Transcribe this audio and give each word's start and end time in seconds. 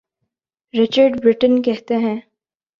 Richard 0.73 1.11
Burton 1.23 1.61
کہتے 1.61 1.95
ہیں۔ 1.97 2.19